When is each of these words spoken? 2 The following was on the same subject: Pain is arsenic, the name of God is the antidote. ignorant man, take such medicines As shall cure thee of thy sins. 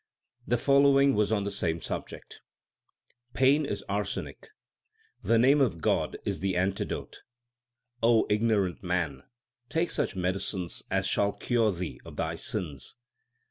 2 0.45 0.49
The 0.49 0.57
following 0.57 1.13
was 1.13 1.31
on 1.31 1.43
the 1.43 1.51
same 1.51 1.79
subject: 1.79 2.41
Pain 3.35 3.67
is 3.67 3.83
arsenic, 3.87 4.47
the 5.21 5.37
name 5.37 5.61
of 5.61 5.79
God 5.79 6.17
is 6.25 6.39
the 6.39 6.57
antidote. 6.57 7.21
ignorant 8.27 8.81
man, 8.81 9.21
take 9.69 9.91
such 9.91 10.15
medicines 10.15 10.81
As 10.89 11.05
shall 11.05 11.33
cure 11.33 11.71
thee 11.71 11.99
of 12.03 12.15
thy 12.15 12.33
sins. 12.33 12.95